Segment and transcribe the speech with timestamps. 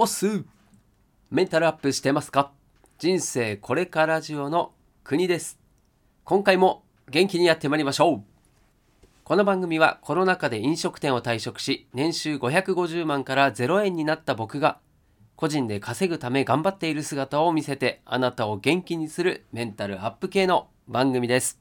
[0.00, 0.44] おっす。
[1.28, 2.52] メンタルアップしてますか？
[2.98, 4.70] 人生これからラジオの
[5.02, 5.58] 国です。
[6.22, 8.22] 今回も元気にやってまいりましょう。
[9.24, 14.78] この番組はコロナ禍で飲食店を退職し年収550万から0円になった僕が
[15.34, 21.58] 個人で稼ぐため頑張っている姿を見せてあなたを元気にするメンタルアップ系の番組です。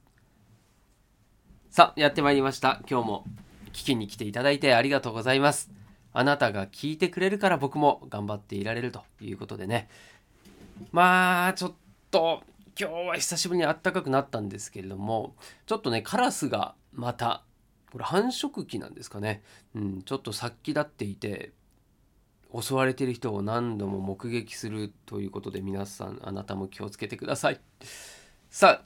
[1.71, 2.83] さあやってまいりました。
[2.87, 3.23] 今日も
[3.73, 5.71] 聞きに来ていただいてありがとうございます。
[6.17, 9.87] あなたが聞いてくれるから僕も頑張っていられるということでね。
[10.91, 11.73] まあちょっ
[12.09, 12.41] と
[12.79, 15.35] 今日は久しぶりに暖かくなったんですけれども
[15.67, 17.43] ちょっとねカラスがまた
[17.91, 19.43] これ繁殖期なんですかね、
[19.75, 21.51] うん、ちょっと殺気立っていて
[22.51, 27.59] 襲われてる人を何度も目撃するということで皆さんあなたも気をつけてください。
[28.49, 28.85] さあ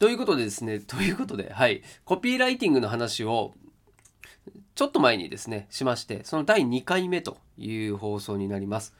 [0.00, 1.82] ということでですねということではい。
[2.04, 3.54] コピーライティングの話を
[4.82, 8.96] ちょっと前にですね、しまして、その第2回目という放送になります。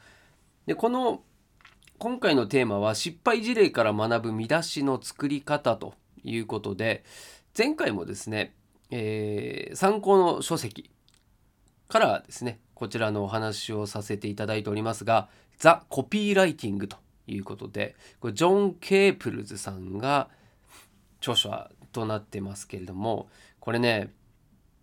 [0.65, 1.25] で、この、
[1.99, 7.03] 今回のテーマは失敗事例から学ぶ見出しの作り方ということで、
[7.59, 8.55] 前回もですね、
[8.93, 10.89] えー、参考の書籍
[11.89, 20.29] からですね、こちらのお話をさせていただいておりますが、ザ・コピーライティングということで、これジョン・ケープルズさんが
[21.19, 21.51] 著書
[21.91, 24.13] となってますけれども、これね、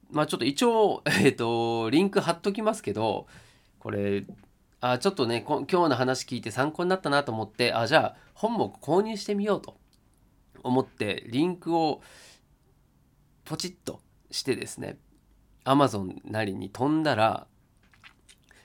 [0.09, 3.27] まあちょっと一応、 えっ、ー、と、リンク貼っときますけど、
[3.79, 4.25] これ、
[4.81, 9.77] あちょっとね今日の話聞いて参考になったなと思ってあじゃあ本も購入してみようと
[10.63, 12.01] 思ってリンクを
[13.43, 13.99] ポチッと
[14.31, 14.97] してですね
[15.65, 17.47] Amazon なりに飛んだら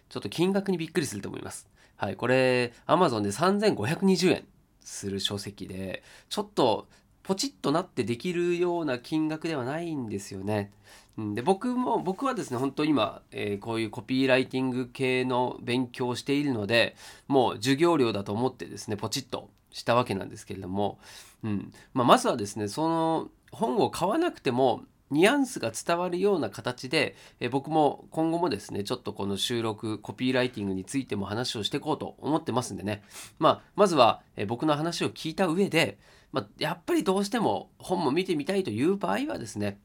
[0.08, 1.68] ちょっと金額にびっくりすると思います。
[1.96, 4.44] はい、これ Amazon で3520円
[4.80, 6.86] する書籍でちょっと
[7.24, 10.70] ポチッとなってできるような金額ではないんですよね。
[11.16, 16.96] で僕も僕はですね本当今、えー、こういうコピーライティング系の勉強をしているので
[17.28, 20.98] もう授業料だと思ってですねポチッとしたわけなんですけれども、
[21.44, 33.02] うんまあ、まずはですねその本を買わなくてもニュアンスが伝わるような形で、え僕も今後もですねちょっとこの収録コピーライティングについても話をしていこうと思ってますんでね、
[33.38, 35.98] まあ、まずは、え僕の話を聞いた上で、
[36.34, 39.78] まあ、やっぱりどうしても本も見てみたいという場合はですね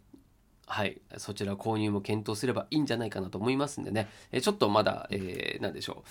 [0.66, 6.04] はい、そちら購入も検討すればいいんじゃないかなと思いますんでね、えちょっとまだ、えー、何でしょ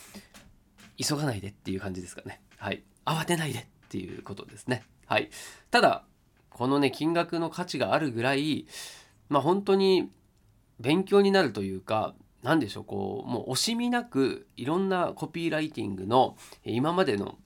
[0.96, 2.40] う、急がないでっていう感じですかね。
[2.56, 4.82] はい、慌てないでっていうことですね。
[5.06, 5.30] はい、
[5.70, 6.04] ただ、
[6.50, 8.66] このね、金額の価値があるぐらい、
[9.28, 10.10] まあ本当に
[10.80, 17.38] 勉強になるというか、何でしょう、こう、もう惜しみなくいろんなコピーライティングの今までの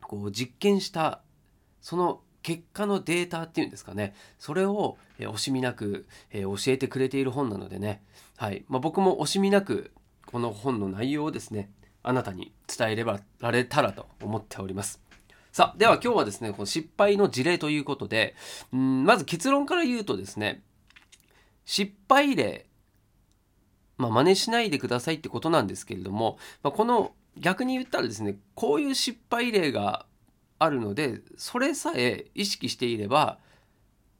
[0.00, 1.22] こう実験した
[1.80, 4.14] その結果のデータっていうんですかね。
[4.38, 8.02] それを、惜しみなく、教えてくれている本なのでね、
[8.36, 8.64] はい。
[8.68, 9.92] まあ、僕も惜しみなく
[10.30, 11.70] この本の内容をですね
[12.02, 15.00] あなたに伝えればられたらと思っております。
[15.52, 18.36] さあでは今日はですねこの失敗の事例ということで
[18.72, 20.62] んまず結論から言うとですね
[21.64, 22.66] 失敗例
[23.96, 30.06] まあ真似しないでくださいってことなんですけれども、まあ、この逆に言ったらですねこういう失敗例が
[30.60, 33.38] あるのでそれさえ意識していれば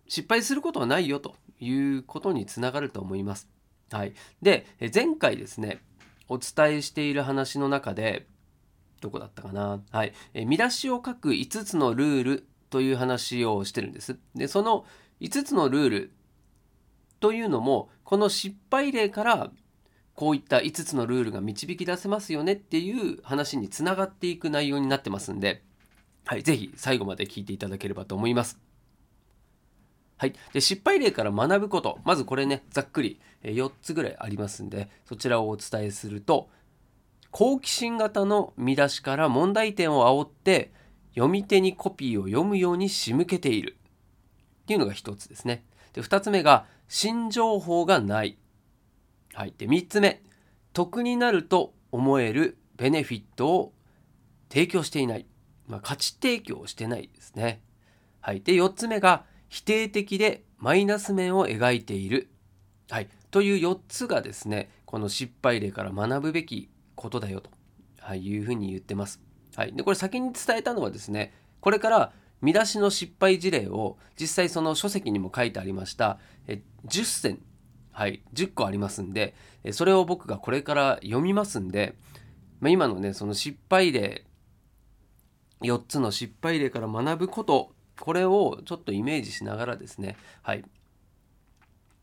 [0.09, 3.49] 失敗することはないよということにつながると思います。
[3.93, 5.81] はい、で前回ですね
[6.29, 8.27] お伝えしている話の中で
[9.01, 14.19] どこだったかな、はい、え見出しを書く5つのルールという話をしてるんです。
[14.35, 14.87] でその
[15.21, 16.13] 5つのルール
[17.21, 19.51] というのもこの失敗例から
[20.15, 25.63] こういった5つのルールが導き出せますよねっていう話につながっていく内容になってますんで
[26.27, 28.59] はい、ぜひ最後まで聞いていただければと思います。
[30.17, 36.51] はい、で失敗例から学ぶことまずこれねざっくり4つぐらいありますんでそちらをお伝えすると
[37.31, 40.73] 好奇心型の見出しから問題点を煽って
[41.15, 43.79] 読み手にコピーを読むように仕向けている
[44.63, 45.65] っていうのが1つですね。
[45.95, 48.37] で2つ目が新情報がない。
[49.33, 50.23] はい、で3つ目
[50.73, 53.73] 得になると思えるベネフィットを
[54.49, 55.27] 提供していない。
[55.71, 57.63] まあ、価値提供をしてないですね。
[58.21, 62.29] はい、で4つ目が否定的でマイナス面を描いている、
[62.91, 67.51] はい、という4つがですねこの失敗例から学ぶべきことだよと、
[68.01, 69.21] はい、いうふうに言ってます。
[69.55, 72.13] はい、でこれ先に伝えたのはですねこれから
[72.43, 77.39] 見出しの失敗事例を実際その書籍にも書いてありましたえ10選、
[77.93, 79.35] はい、10個ありますんで
[79.73, 81.97] それを僕がこれから読みますんで、
[82.61, 84.25] まあ、今のねその失敗例
[85.63, 87.73] 4つの失敗例から学ぶこと。
[87.99, 90.17] これをちょっとイメージしながらですね。
[90.43, 90.65] はい。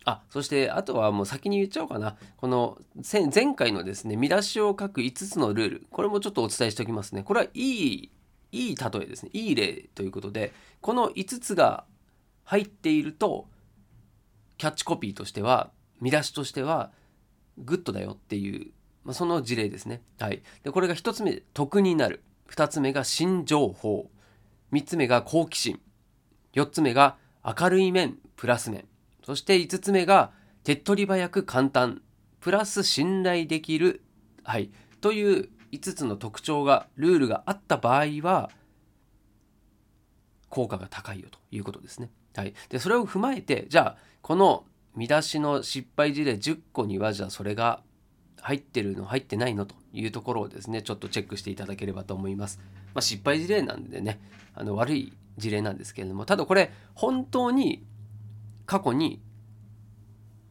[0.06, 2.16] あそしてあとはもう先に言っちゃおうかな。
[2.38, 2.78] この
[3.12, 5.88] 前回のですね見出しを書く5つのルール。
[5.92, 7.24] これもちょっとお伝えしておきますね。
[7.24, 8.12] これはいい
[8.52, 9.32] いい例えですね。
[9.34, 11.84] いい例ということでこの5つが
[12.46, 13.48] 入っていると
[14.58, 16.92] キャッチコピーとしては見出しとしては
[17.58, 18.72] グッドだよっていう、
[19.04, 20.02] まあ、その事例ですね。
[20.20, 22.24] はい、でこれが1つ目得になる。
[22.50, 24.10] 2つ目が新情報。
[24.72, 25.80] 3つ目が好奇心。
[26.54, 28.18] 4つ目が明るい面。
[28.36, 28.86] プラス面。
[29.24, 30.32] そして5つ目が
[30.64, 32.02] 手っ取り早く簡単。
[32.40, 34.02] プラス信頼できる、
[34.44, 34.72] はい、
[35.02, 38.50] という5つの特徴がルールがあった場合は
[40.50, 42.10] 効果が高いよということですね。
[42.36, 44.66] はい、でそれを踏まえてじゃあこの
[44.96, 47.82] 見出しの失敗事例10個にはじゃあそれが
[48.42, 52.60] 入ってるの入ってないのというところをですねちょっとチェックしていただければと思います。
[52.94, 54.20] まあ、失敗事例なんでね
[54.54, 57.86] あの悪い事例なんですけれどもただこれ本当に
[58.66, 59.22] 過去に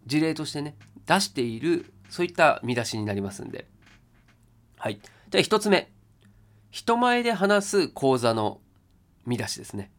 [0.07, 3.67] 事例としてね出しているそういった見出しになりますんで。
[4.79, 5.01] はい。
[5.31, 5.91] じゃあ1つ目。
[6.71, 8.61] 人前で話す講座の
[9.25, 9.91] 見出しですね。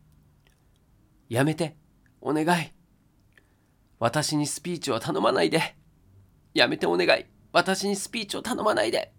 [1.30, 1.76] やめて。
[2.22, 2.72] お願い。
[4.00, 5.76] 私にスピーチは頼まないで。
[6.54, 7.26] やめてお願い。
[7.58, 9.12] 私にスピーチを頼まないで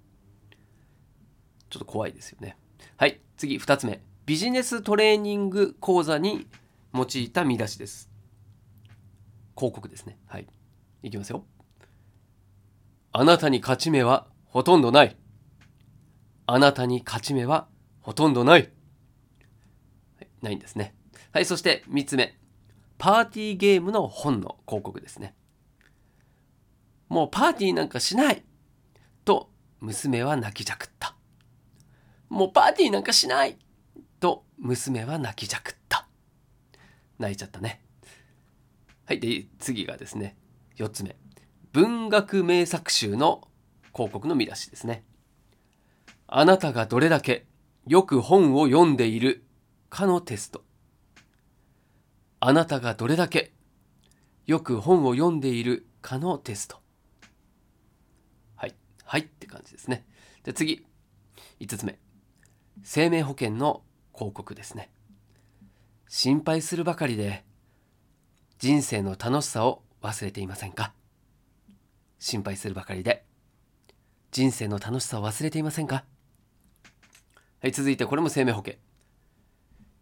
[1.70, 2.56] ちょっと怖いですよね
[2.96, 6.46] はい次2つ目ビジネストレーニング講座に
[6.94, 8.08] 用いた見出しです
[9.58, 10.16] 広告ですね。
[10.26, 10.46] はい。
[11.02, 11.44] いきますよ。
[13.12, 15.16] あなたに勝ち目はほとんどない。
[16.46, 17.66] あなたに勝ち目は
[18.00, 18.60] ほとんどない。
[18.60, 20.94] はい、ないんですね。
[21.32, 22.38] はい、そして3つ目。
[22.98, 25.34] パーティーゲームの本の広告ですね。
[27.08, 28.44] もうパーティーなんかしない
[29.24, 29.50] と
[29.80, 31.16] 娘は泣きじゃくった。
[32.28, 33.58] もうパーティーなんかしない
[34.20, 36.06] と娘は泣きじゃくった。
[37.18, 37.82] 泣いちゃったね。
[39.08, 40.36] はい、で次がですね
[40.76, 41.16] 4つ目
[41.72, 43.48] 文学名作集の
[43.94, 45.02] 広告の見出しですね
[46.26, 47.46] あなたがどれだけ
[47.86, 49.46] よく本を読んでいる
[49.88, 50.62] かのテスト
[52.38, 53.52] あなたがどれだけ
[54.46, 56.76] よく本を読んでいるかのテスト
[59.10, 60.04] はいって感じですね。
[60.44, 60.84] で次。
[61.60, 61.98] 5つ目。
[62.82, 63.82] 生命保険の
[64.14, 64.90] 広告ですね。
[66.08, 67.42] 心配するばかりで
[68.58, 70.92] 人生の楽しさを忘れていませんか？
[72.18, 73.24] 心配するばかりで
[74.30, 76.04] 人生の楽しさを忘れていませんか？
[77.62, 78.74] はい続いてこれも生命保険。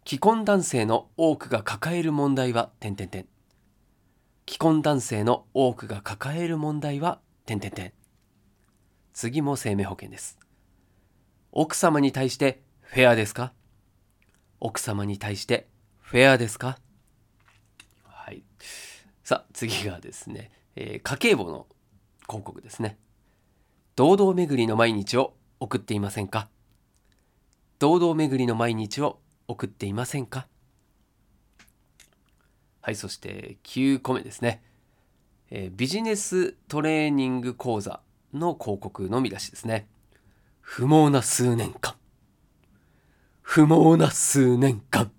[0.05, 3.25] 既婚男性の多くが抱える問題は点々点。
[4.45, 7.93] 既婚男性の多くが抱える問題は点々点。
[9.19, 10.37] 次も生命保険です。
[11.51, 13.51] 奥様に対してフェアですか？
[14.59, 15.67] 奥様に対して
[16.01, 16.77] フェアですか？
[18.03, 18.43] はい。
[19.23, 21.65] さあ次がですね、えー、家計簿の
[22.27, 22.99] 広告ですね。
[23.95, 26.47] 堂々巡りの毎日を送っていませんか？
[27.79, 30.45] 堂々巡りの毎日を送っていませんか？
[32.81, 34.61] はいそして9個目ですね、
[35.49, 37.99] えー、ビジネストレーニング講座。
[38.37, 39.87] の広告の見出しですね
[40.61, 41.95] 不毛な数年間
[43.41, 45.11] 不毛な数年間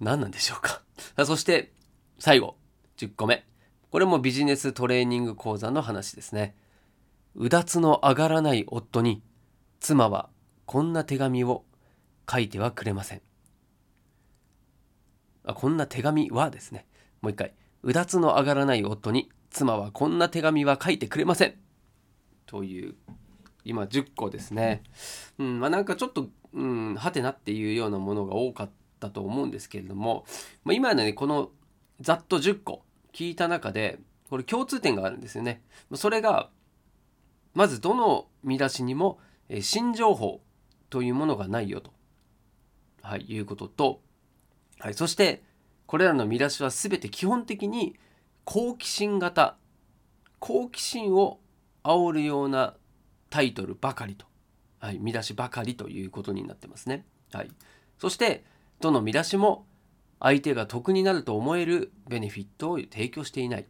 [0.00, 0.82] 何なんでしょうか
[1.24, 1.72] そして
[2.18, 2.56] 最後、
[2.96, 3.44] 10個目。
[3.90, 6.54] これもビジネストレーニング講座の話ですね。
[7.34, 9.22] うだつの上がらない夫に、
[9.80, 10.30] 妻は
[10.64, 11.64] こんな手紙を
[12.30, 13.22] 書いてはくれません。
[15.44, 16.86] あこんな手紙はですね。
[17.20, 17.52] もう一回。
[17.82, 21.54] うだつの上がらない夫に、妻はこんな手紙は書いてくれません。
[22.44, 22.94] という、
[23.64, 24.82] 今10個ですね。
[25.38, 28.70] うん、まあなんかちょっと、うん、はてなっていうようなものが多かっ
[29.00, 30.26] たと思うんですけれども、
[30.64, 31.50] まあ、今ね、この
[32.00, 32.82] ざっと10個
[33.14, 33.98] 聞いた中で
[34.28, 35.62] これ共通点があるんですよね。
[35.94, 36.50] それが
[37.54, 40.42] まずどの見出しにもえ新情報
[40.90, 41.92] というものがないよと、
[43.02, 44.02] はい、いうことと、
[44.78, 45.42] はい、そして
[45.86, 47.96] これらの見出しは全て基本的に
[48.46, 49.56] 好奇心型
[50.38, 51.40] 好奇心を
[51.82, 52.74] 煽るような
[53.28, 54.24] タイトルばかりと、
[54.78, 57.04] はい、見出しばかりということになってますね。
[57.32, 57.50] はい、
[57.98, 58.44] そして
[58.80, 59.66] どの見出しも
[60.20, 63.66] 相手が得になると思えるベネフィットを提供していない。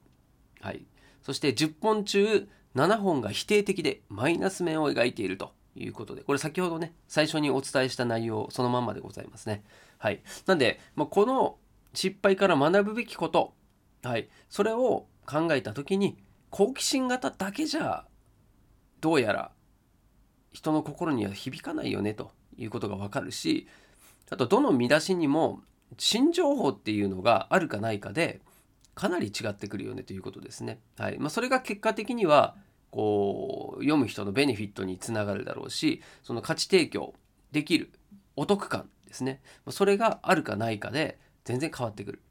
[0.61, 0.85] はい、
[1.23, 9.65] そして10本中7本が否定的でマイナス面を描いているということで、これ先ほどね、最初にお伝えした内容そのままでございますね。
[9.97, 10.23] はい。
[10.45, 11.57] なんで、まあ、この
[11.95, 13.55] 失敗から学ぶべきこと、
[14.07, 16.17] はい、それを考えた時に
[16.51, 18.05] 好奇心型だけじゃ
[19.01, 19.51] どうやら
[20.53, 23.67] 人の心には響かないよねということがわかるし
[24.31, 25.61] あとどの見出しにも
[25.99, 28.41] 新情報っていうのがあるかないかで
[28.95, 30.81] かなり違ってくるよねということですね。
[30.97, 32.57] はいまあ、それが結果的には
[32.91, 37.13] こう読む人のベネフィットにつながるだろうしその価値提供
[37.53, 37.91] できる
[38.37, 42.23] お得感ですねそれがあるかないかで全然変わってくる。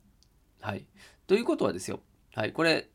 [0.60, 0.88] はい、
[1.28, 2.00] ということはですよ、
[2.34, 2.90] はい、これ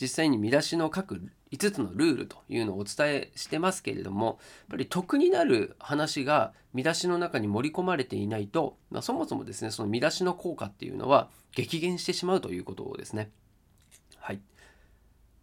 [0.00, 1.20] 実際に見出しの各
[1.52, 4.36] 5つのルールというのをお伝えしてますけれどもやっ
[4.70, 13.30] ぱり得になる話が見出しの中に盛り込まれていないと、まあ、そもそもですねその見出しの効果っていうのは激減してしまうということですね。
[14.16, 14.40] はい、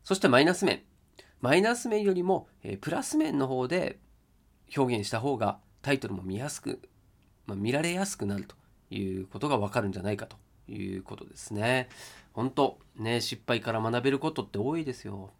[0.03, 0.81] そしてマイナス面。
[1.39, 3.98] マイナス面よりも、えー、プラス面の方で
[4.75, 6.81] 表現した方がタイトルも見やすく、
[7.48, 8.55] まあ、見られやすくなると
[8.93, 10.36] いうことがわかるんじゃないかと
[10.74, 11.90] いうことですね。
[12.34, 15.32] 本当ね失敗から学べることって多いですよ。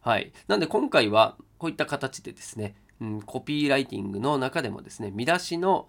[0.00, 0.32] はい。
[0.48, 5.88] なんで今回はこういった形でですね、うん、コピーライティングの中でもですね、見出しの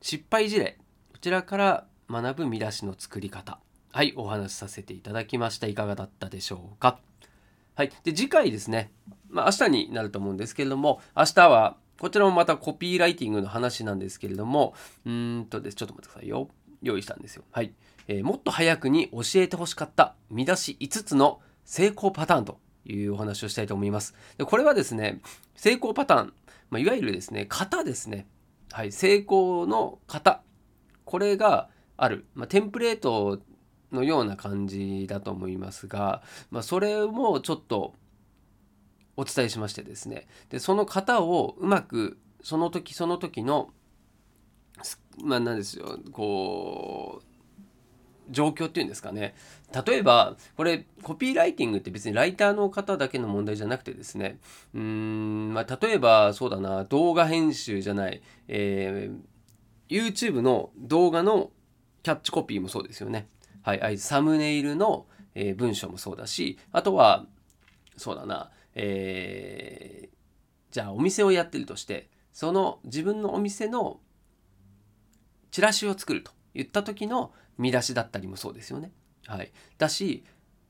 [0.00, 0.78] 失敗事例、
[1.12, 3.60] こちらから学ぶ見出しの作り方、
[3.92, 5.66] はい、お話しさせていただきました。
[5.66, 7.00] いかがだったでしょうか。
[7.74, 7.92] はい。
[8.02, 8.92] で、次回ですね、
[9.28, 16.48] まあ、明日になると思うんですけれども、明日は、こちらもまたコピーライティングの話なんですけれども、うんとです、ちょっと待ってくださいよ。
[16.82, 17.44] 用意したんですよ。
[17.50, 17.72] はい。
[18.06, 24.14] えー、もっと早くに教えてほしかった見出し5つの成功パターンというお話をしたいと思います。
[24.38, 25.20] でこれはですね、
[25.54, 26.32] 成功パターン、
[26.70, 28.26] まあ、いわゆるですね、型ですね。
[28.72, 30.42] はい、成功の型。
[31.04, 32.26] これがある。
[32.34, 33.40] まあ、テンプレート
[33.92, 37.94] のような感じだと思いますが、まあ、それもちょっと
[39.16, 40.26] お伝えしましてですね。
[40.50, 43.70] で、その型をうまくその時その時の
[45.22, 45.98] まあ、なんですよ。
[46.12, 47.24] こう
[48.30, 49.34] 状況っていうんですかね。
[49.86, 54.38] 例えばこれコピーライティングって別にライターの方だけの問題じゃなくてですね。
[54.74, 61.50] うん、まあ、例えばそうだな動画編集じゃない、えー、YouTube の動画の
[62.02, 63.28] キャッチコピーもそうですよね。
[63.62, 67.26] はい、サムネイルの、えー、文章もそうだしあとは
[67.98, 74.00] そうだな、えー、じゃあお店をやってるとしてその自分のお店の
[75.58, 78.92] チラシを作ると言った時の見出しだったりもそうですよね。
[79.26, 80.22] はい、だし、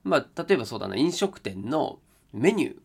[0.02, 0.96] まあ、例えばそうだな。
[0.96, 1.98] 飲食店の
[2.32, 2.76] メニュー、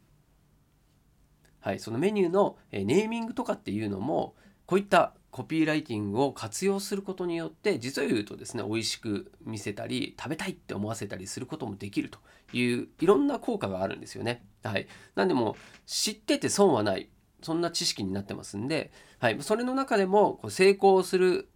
[1.62, 12.19] はい、そのメニューのネーミングとかっていうのもこういったコピーライティングを活用することによって実を言うとですね美味しく見せたり食べたいって思わせたりすることもできると
[12.51, 14.43] いういろんな効果があるんですよね。
[14.62, 15.55] はい、なんでも
[15.86, 17.07] 知ってて損はない。
[17.41, 21.50] そんな知識になってますんで、はい、それの中でもこう成功する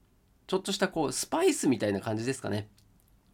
[0.47, 2.69] ちょっとしたこうスパイスみたいな感じですかね。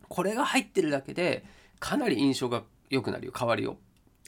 [0.10, 1.44] これが入ってるだけで
[1.80, 3.78] かなり印象が良くなるよ変わるよ、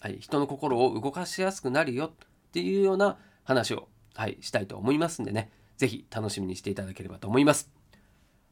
[0.02, 7.70] はい、人の心を動かしやすくなるよっていうような話を、はい、したいと思いますんでね是非楽しみにしていただければと思います。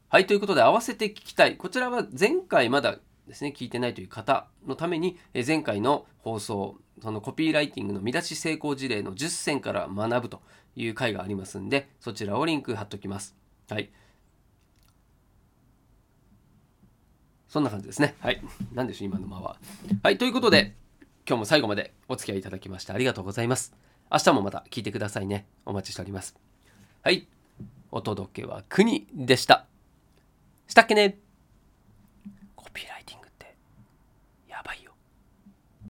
[0.08, 10.40] はいということで合わせて聞きたいこちらは前回まだですね聞いてないという方のために前回の放送そのコピーライティングの見出し成功事例の10選から学ぶと
[10.76, 13.34] いう回がありますんでそちらをリンク貼っときます。
[13.68, 13.90] はい。
[17.54, 18.16] そんな感じですね。
[18.18, 18.42] はい。
[18.72, 19.56] 何でしょう、今の間は。
[20.02, 20.18] はい。
[20.18, 20.74] ということで、
[21.24, 23.76] 今日も最後までお付き合いいただきましてありがとうございます。
[24.10, 25.46] 明日もまた聞いてくださいね。
[25.64, 26.34] お待ちしております。
[27.02, 27.28] はい。
[27.92, 29.66] お届けは国でした。
[30.66, 31.23] したっけね